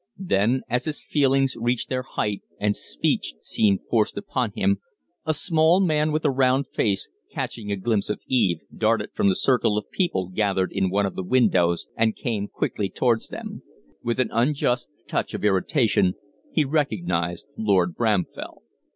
[0.17, 4.79] Then, as his feelings reached their height and speech seemed forced upon him,
[5.27, 9.35] a small man with a round face, catching a glimpse of Eve, darted from a
[9.35, 13.61] circle of people gathered in one of the windows and came quickly towards them.
[14.03, 16.15] With an unjust touch of irritation
[16.51, 18.63] he recognized Lord Bramfell.